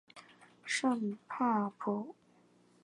[0.65, 2.15] 圣帕普。